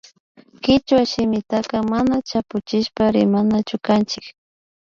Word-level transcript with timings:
Kichwa 0.63 1.01
shimitaka 1.11 1.75
mana 1.91 2.15
chapuchishpa 2.27 3.03
rimanachu 3.15 3.77
kanchik 3.85 4.23